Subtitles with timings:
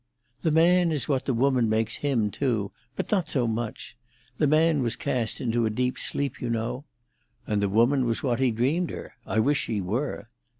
[0.41, 3.99] "The man is what the woman makes him, too, but not so much so.
[4.39, 6.85] The man was cast into a deep sleep, you know——"
[7.45, 9.13] "And the woman was what he dreamed her.
[9.27, 10.29] I wish she were."